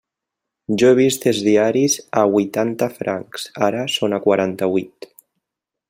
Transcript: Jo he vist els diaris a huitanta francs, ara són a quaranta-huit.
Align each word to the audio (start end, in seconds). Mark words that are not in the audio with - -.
Jo 0.81 0.87
he 0.91 0.95
vist 0.99 1.27
els 1.31 1.41
diaris 1.47 1.97
a 2.21 2.25
huitanta 2.31 2.89
francs, 2.97 3.47
ara 3.69 3.85
són 3.99 4.17
a 4.19 4.23
quaranta-huit. 4.25 5.11